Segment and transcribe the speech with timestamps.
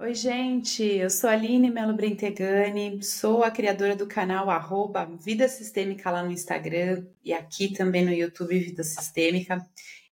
[0.00, 5.48] Oi, gente, eu sou a Aline Melo Brentegani, sou a criadora do canal arroba Vida
[5.48, 9.58] Sistêmica lá no Instagram e aqui também no YouTube Vida Sistêmica.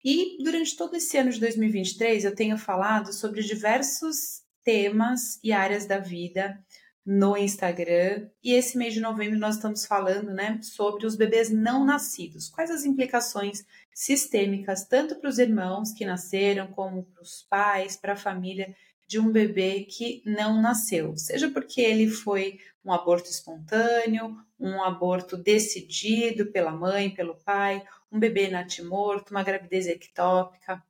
[0.05, 5.85] E durante todo esse ano de 2023 eu tenho falado sobre diversos temas e áreas
[5.85, 6.65] da vida
[7.05, 8.29] no Instagram.
[8.41, 12.49] E esse mês de novembro nós estamos falando, né, sobre os bebês não nascidos.
[12.49, 18.13] Quais as implicações sistêmicas tanto para os irmãos que nasceram como para os pais, para
[18.13, 18.73] a família
[19.13, 25.37] de um bebê que não nasceu, seja porque ele foi um aborto espontâneo, um aborto
[25.37, 30.83] decidido pela mãe, pelo pai, um bebê natimorto, uma gravidez ectópica,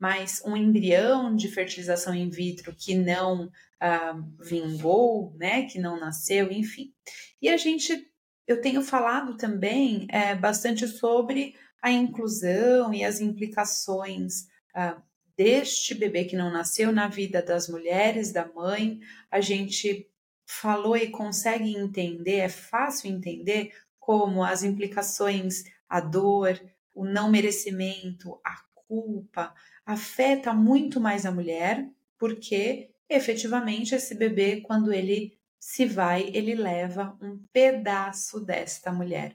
[0.00, 3.48] mas um embrião de fertilização in vitro que não
[3.78, 6.92] ah, vingou, né, que não nasceu, enfim.
[7.40, 8.04] E a gente,
[8.48, 15.00] eu tenho falado também é, bastante sobre a inclusão e as implicações ah,
[15.40, 19.00] deste bebê que não nasceu na vida das mulheres, da mãe.
[19.30, 20.06] A gente
[20.44, 26.60] falou e consegue entender, é fácil entender como as implicações, a dor,
[26.94, 28.54] o não merecimento, a
[28.86, 29.54] culpa,
[29.86, 37.16] afeta muito mais a mulher, porque efetivamente esse bebê, quando ele se vai, ele leva
[37.18, 39.34] um pedaço desta mulher,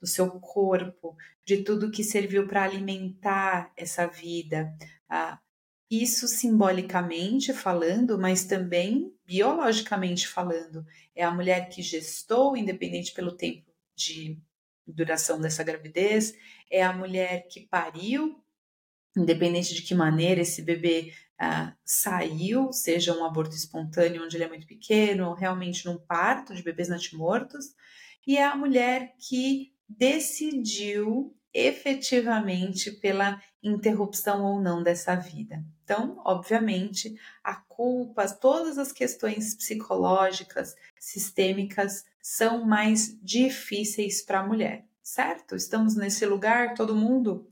[0.00, 4.74] do seu corpo, de tudo que serviu para alimentar essa vida.
[5.14, 5.38] Ah,
[5.90, 10.86] isso simbolicamente falando, mas também biologicamente falando.
[11.14, 14.40] É a mulher que gestou, independente pelo tempo de
[14.86, 16.34] duração dessa gravidez,
[16.70, 18.42] é a mulher que pariu,
[19.14, 24.48] independente de que maneira esse bebê ah, saiu, seja um aborto espontâneo onde ele é
[24.48, 27.66] muito pequeno, ou realmente num parto de bebês natimortos,
[28.26, 35.62] e é a mulher que decidiu efetivamente pela interrupção ou não dessa vida.
[35.84, 37.14] Então, obviamente,
[37.44, 45.56] a culpa, todas as questões psicológicas, sistêmicas, são mais difíceis para a mulher, certo?
[45.56, 47.48] Estamos nesse lugar, todo mundo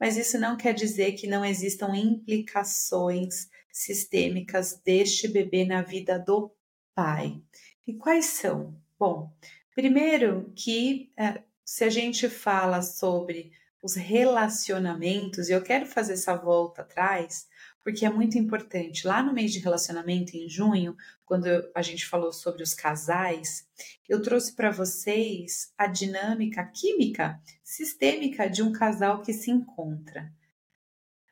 [0.00, 6.52] mas isso não quer dizer que não existam implicações sistêmicas deste bebê na vida do
[6.94, 7.40] pai.
[7.86, 8.76] E quais são?
[8.98, 9.32] Bom,
[9.74, 13.52] primeiro que é, se a gente fala sobre
[13.82, 17.46] os relacionamentos, e eu quero fazer essa volta atrás,
[17.82, 19.06] porque é muito importante.
[19.06, 23.68] Lá no mês de relacionamento, em junho, quando a gente falou sobre os casais,
[24.08, 30.32] eu trouxe para vocês a dinâmica química sistêmica de um casal que se encontra.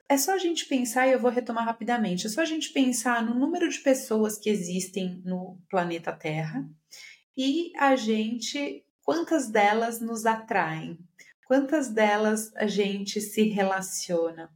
[0.08, 3.24] É só a gente pensar, e eu vou retomar rapidamente, é só a gente pensar
[3.24, 6.68] no número de pessoas que existem no planeta Terra
[7.36, 10.98] e a gente, quantas delas nos atraem,
[11.46, 14.50] quantas delas a gente se relaciona.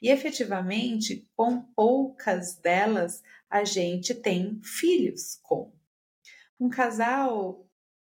[0.00, 5.72] E efetivamente, com poucas delas, a gente tem filhos com.
[6.58, 7.66] Um casal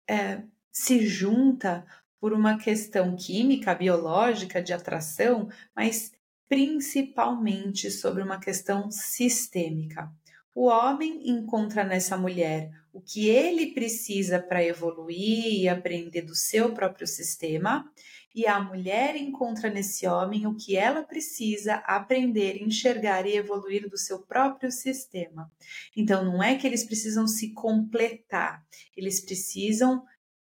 [0.08, 1.86] é, se junta
[2.20, 6.12] por uma questão química, biológica, de atração, mas
[6.48, 10.12] principalmente sobre uma questão sistêmica.
[10.54, 16.72] O homem encontra nessa mulher o que ele precisa para evoluir e aprender do seu
[16.72, 17.90] próprio sistema,
[18.32, 23.98] e a mulher encontra nesse homem o que ela precisa aprender, enxergar e evoluir do
[23.98, 25.50] seu próprio sistema.
[25.96, 28.64] Então, não é que eles precisam se completar,
[28.96, 30.04] eles precisam,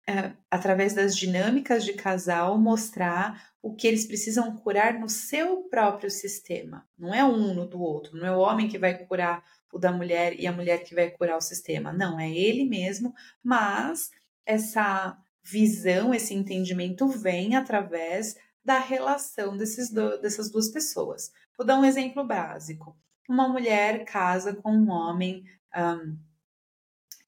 [0.07, 6.11] é, através das dinâmicas de casal, mostrar o que eles precisam curar no seu próprio
[6.11, 6.85] sistema.
[6.97, 9.91] Não é um no do outro, não é o homem que vai curar o da
[9.91, 11.91] mulher e a mulher que vai curar o sistema.
[11.91, 14.09] Não, é ele mesmo, mas
[14.45, 21.31] essa visão, esse entendimento vem através da relação desses do, dessas duas pessoas.
[21.57, 22.97] Vou dar um exemplo básico.
[23.29, 25.43] Uma mulher casa com um homem
[25.75, 26.17] um,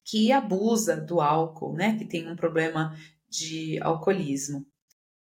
[0.04, 1.98] que abusa do álcool, né?
[1.98, 2.96] Que tem um problema
[3.30, 4.66] de alcoolismo.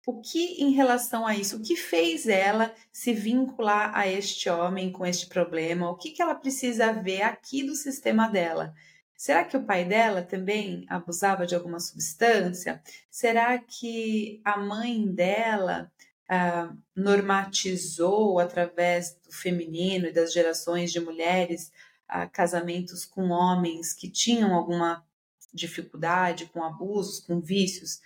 [0.06, 4.92] O que em relação a isso, o que fez ela se vincular a este homem
[4.92, 5.90] com este problema?
[5.90, 8.74] O que, que ela precisa ver aqui do sistema dela?
[9.16, 12.82] Será que o pai dela também abusava de alguma substância?
[13.10, 15.90] Será que a mãe dela
[16.28, 21.72] ah, normatizou através do feminino e das gerações de mulheres
[22.06, 25.02] ah, casamentos com homens que tinham alguma
[25.52, 28.00] dificuldade, com abusos, com vícios?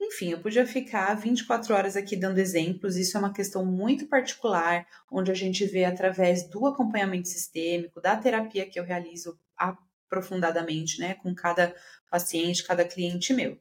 [0.00, 4.86] Enfim, eu podia ficar 24 horas aqui dando exemplos, isso é uma questão muito particular,
[5.10, 11.14] onde a gente vê através do acompanhamento sistêmico, da terapia que eu realizo aprofundadamente, né,
[11.14, 11.74] com cada
[12.10, 13.52] paciente, cada cliente meu.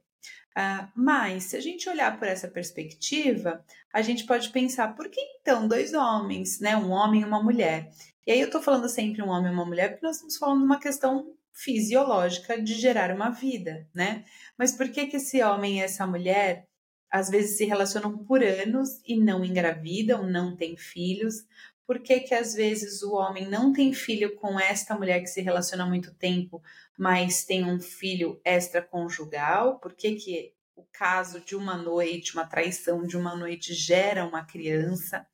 [0.55, 5.19] Uh, mas, se a gente olhar por essa perspectiva, a gente pode pensar, por que
[5.41, 7.89] então dois homens, né, um homem e uma mulher?
[8.25, 10.59] E aí eu tô falando sempre um homem e uma mulher porque nós estamos falando
[10.59, 14.25] de uma questão fisiológica de gerar uma vida, né?
[14.57, 16.67] Mas por que que esse homem e essa mulher
[17.11, 21.45] às vezes se relacionam por anos e não engravidam, não têm filhos?
[21.85, 25.41] Por que que às vezes o homem não tem filho com esta mulher que se
[25.41, 26.61] relaciona há muito tempo,
[26.97, 29.79] mas tem um filho extraconjugal?
[29.79, 34.43] Por que que o caso de uma noite, uma traição de uma noite gera uma
[34.43, 35.27] criança?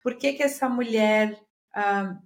[0.00, 1.40] Por que que essa mulher
[1.74, 2.16] ah,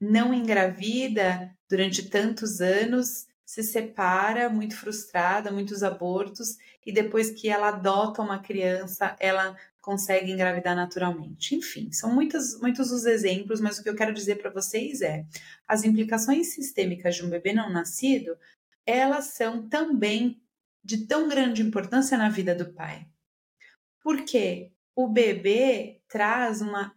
[0.00, 7.68] não engravida durante tantos anos, se separa, muito frustrada, muitos abortos, e depois que ela
[7.68, 11.54] adota uma criança, ela consegue engravidar naturalmente.
[11.54, 15.24] Enfim, são muitos, muitos os exemplos, mas o que eu quero dizer para vocês é:
[15.66, 18.36] as implicações sistêmicas de um bebê não nascido,
[18.84, 20.40] elas são também
[20.84, 23.06] de tão grande importância na vida do pai.
[24.02, 26.94] Porque o bebê traz uma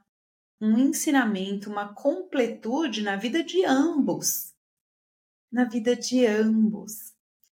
[0.62, 4.51] um ensinamento, uma completude na vida de ambos.
[5.52, 7.14] Na vida de ambos.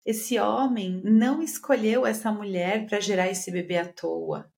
[0.04, 4.50] Esse homem não escolheu essa mulher para gerar esse bebê à toa.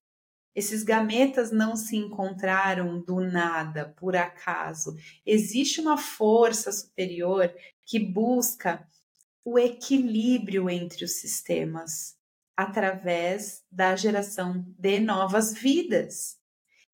[0.55, 4.97] Esses gametas não se encontraram do nada, por acaso.
[5.27, 7.53] Existe uma força superior
[7.85, 8.87] que busca
[9.45, 12.17] o equilíbrio entre os sistemas
[12.57, 16.39] através da geração de novas vidas.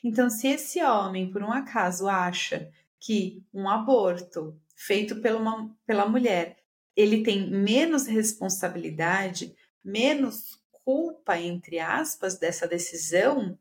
[0.03, 2.67] Então, se esse homem, por um acaso, acha
[2.99, 6.61] que um aborto feito pela, uma, pela mulher
[6.95, 13.57] ele tem menos responsabilidade, menos culpa, entre aspas, dessa decisão,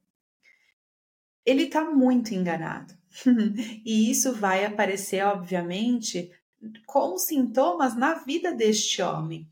[1.44, 2.94] ele está muito enganado.
[3.84, 6.30] e isso vai aparecer, obviamente,
[6.86, 9.48] como sintomas na vida deste homem.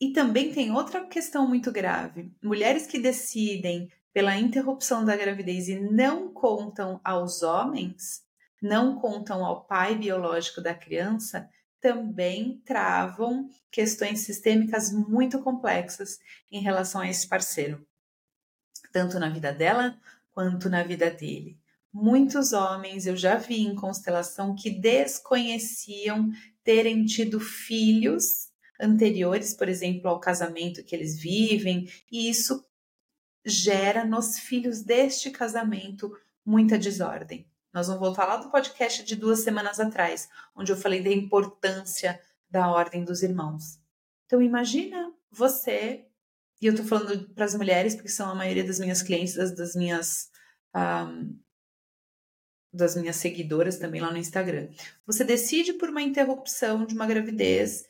[0.00, 5.78] E também tem outra questão muito grave: mulheres que decidem pela interrupção da gravidez e
[5.78, 8.25] não contam aos homens,
[8.60, 11.48] não contam ao pai biológico da criança,
[11.80, 16.18] também travam questões sistêmicas muito complexas
[16.50, 17.86] em relação a esse parceiro,
[18.92, 19.98] tanto na vida dela
[20.32, 21.58] quanto na vida dele.
[21.92, 26.30] Muitos homens eu já vi em constelação que desconheciam
[26.62, 28.50] terem tido filhos
[28.80, 32.64] anteriores, por exemplo, ao casamento que eles vivem, e isso
[33.44, 36.12] gera nos filhos deste casamento
[36.44, 37.46] muita desordem.
[37.76, 42.18] Nós vamos voltar lá do podcast de duas semanas atrás, onde eu falei da importância
[42.48, 43.78] da ordem dos irmãos.
[44.24, 46.06] Então imagina você,
[46.58, 49.54] e eu tô falando para as mulheres, porque são a maioria das minhas clientes, das,
[49.54, 50.30] das minhas
[50.74, 51.38] um,
[52.72, 54.70] das minhas seguidoras também lá no Instagram.
[55.06, 57.84] Você decide por uma interrupção de uma gravidez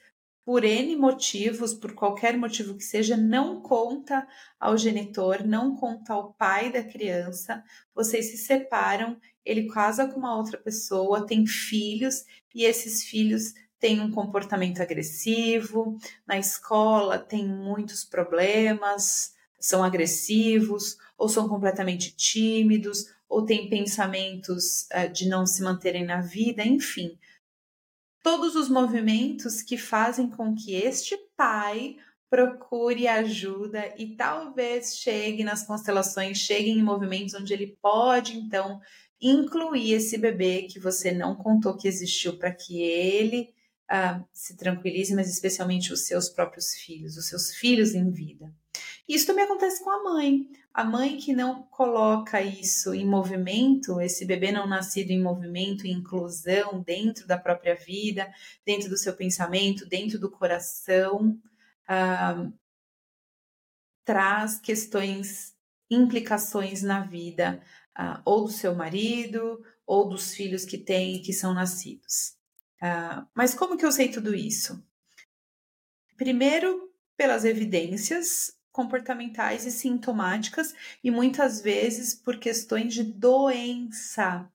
[0.46, 4.24] por N motivos, por qualquer motivo que seja, não conta
[4.60, 10.36] ao genitor, não conta ao pai da criança, vocês se separam, ele casa com uma
[10.36, 18.04] outra pessoa, tem filhos, e esses filhos têm um comportamento agressivo, na escola tem muitos
[18.04, 26.04] problemas, são agressivos, ou são completamente tímidos, ou têm pensamentos uh, de não se manterem
[26.04, 27.18] na vida, enfim
[28.26, 31.96] todos os movimentos que fazem com que este pai
[32.28, 38.80] procure ajuda e talvez chegue nas constelações, chegue em movimentos onde ele pode então
[39.20, 43.54] incluir esse bebê que você não contou que existiu para que ele
[43.92, 48.52] uh, se tranquilize, mas especialmente os seus próprios filhos, os seus filhos em vida.
[49.08, 50.48] Isso também acontece com a mãe.
[50.74, 55.92] A mãe que não coloca isso em movimento, esse bebê não nascido em movimento, em
[55.92, 58.30] inclusão dentro da própria vida,
[58.64, 61.40] dentro do seu pensamento, dentro do coração,
[61.88, 62.50] ah,
[64.04, 65.54] traz questões,
[65.90, 67.62] implicações na vida
[67.94, 72.36] ah, ou do seu marido ou dos filhos que tem que são nascidos.
[72.82, 74.84] Ah, mas como que eu sei tudo isso?
[76.16, 84.46] Primeiro, pelas evidências comportamentais e sintomáticas, e muitas vezes por questões de doença.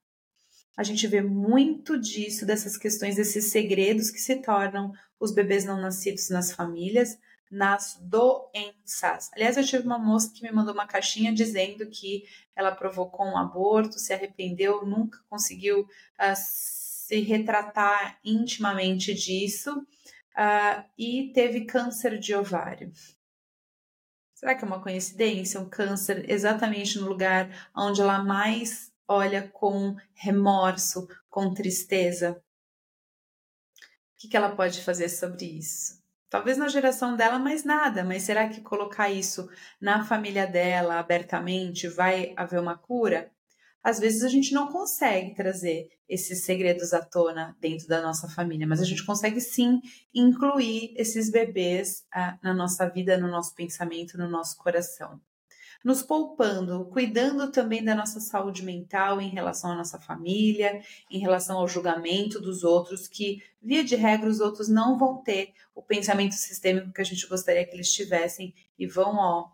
[0.77, 5.81] A gente vê muito disso, dessas questões, desses segredos que se tornam os bebês não
[5.81, 7.17] nascidos nas famílias,
[7.49, 9.31] nas doenças.
[9.33, 12.23] Aliás, eu tive uma moça que me mandou uma caixinha dizendo que
[12.55, 21.31] ela provocou um aborto, se arrependeu, nunca conseguiu uh, se retratar intimamente disso uh, e
[21.33, 22.93] teve câncer de ovário.
[24.41, 25.60] Será que é uma coincidência?
[25.60, 32.43] Um câncer exatamente no lugar onde ela mais olha com remorso, com tristeza?
[34.15, 36.01] O que, ela pode fazer sobre isso?
[36.27, 39.48] Talvez na geração dela mais nada, mas será que colocar isso
[39.79, 43.31] na família dela abertamente vai haver uma cura?
[43.83, 48.67] Às vezes a gente não consegue trazer esses segredos à tona dentro da nossa família,
[48.67, 49.79] mas a gente consegue sim
[50.13, 55.19] incluir esses bebês ah, na nossa vida, no nosso pensamento, no nosso coração.
[55.83, 61.57] Nos poupando, cuidando também da nossa saúde mental em relação à nossa família, em relação
[61.57, 66.35] ao julgamento dos outros, que, via de regra, os outros não vão ter o pensamento
[66.35, 69.50] sistêmico que a gente gostaria que eles tivessem e vão, ó,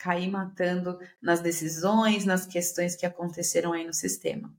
[0.00, 4.52] cair matando nas decisões, nas questões que aconteceram aí no sistema.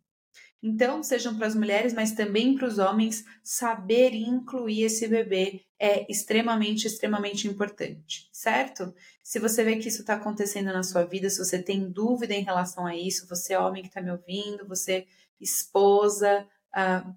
[0.63, 6.05] Então, sejam para as mulheres, mas também para os homens, saber incluir esse bebê é
[6.07, 8.93] extremamente, extremamente importante, certo?
[9.23, 12.43] Se você vê que isso está acontecendo na sua vida, se você tem dúvida em
[12.43, 15.07] relação a isso, você é homem que está me ouvindo, você
[15.39, 17.11] esposa, a,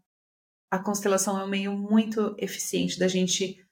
[0.70, 3.62] a constelação é um meio muito eficiente da gente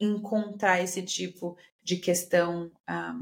[0.00, 3.16] encontrar esse tipo de questão ah,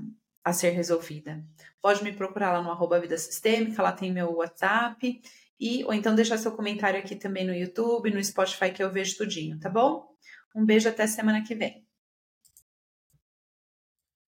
[0.45, 1.43] a ser resolvida.
[1.81, 5.23] Pode me procurar lá no arroba Vida Sistêmica, lá tem meu WhatsApp,
[5.59, 9.17] e, ou então deixar seu comentário aqui também no YouTube, no Spotify, que eu vejo
[9.17, 10.07] tudinho, tá bom?
[10.55, 11.84] Um beijo até semana que vem.